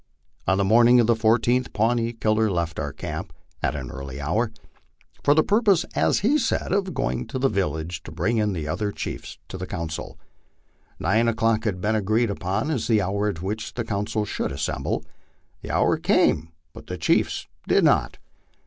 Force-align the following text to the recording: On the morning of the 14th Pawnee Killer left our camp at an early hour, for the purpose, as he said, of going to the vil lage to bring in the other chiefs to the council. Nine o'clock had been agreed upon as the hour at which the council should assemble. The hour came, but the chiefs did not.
On 0.47 0.57
the 0.57 0.63
morning 0.63 0.99
of 0.99 1.05
the 1.05 1.13
14th 1.13 1.73
Pawnee 1.73 2.11
Killer 2.13 2.49
left 2.49 2.79
our 2.79 2.91
camp 2.91 3.31
at 3.61 3.75
an 3.75 3.91
early 3.91 4.19
hour, 4.19 4.51
for 5.23 5.35
the 5.35 5.43
purpose, 5.43 5.85
as 5.93 6.21
he 6.21 6.39
said, 6.39 6.71
of 6.71 6.95
going 6.95 7.27
to 7.27 7.37
the 7.37 7.47
vil 7.49 7.73
lage 7.73 8.01
to 8.01 8.11
bring 8.11 8.37
in 8.39 8.53
the 8.53 8.67
other 8.67 8.91
chiefs 8.91 9.37
to 9.47 9.59
the 9.59 9.67
council. 9.67 10.17
Nine 10.97 11.27
o'clock 11.27 11.65
had 11.65 11.81
been 11.81 11.95
agreed 11.95 12.31
upon 12.31 12.71
as 12.71 12.87
the 12.87 12.99
hour 12.99 13.27
at 13.29 13.43
which 13.43 13.75
the 13.75 13.85
council 13.85 14.25
should 14.25 14.51
assemble. 14.51 15.03
The 15.61 15.69
hour 15.69 15.97
came, 15.97 16.49
but 16.73 16.87
the 16.87 16.97
chiefs 16.97 17.45
did 17.67 17.83
not. 17.83 18.17